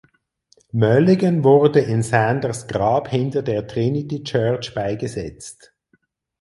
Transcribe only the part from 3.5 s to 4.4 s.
Trinity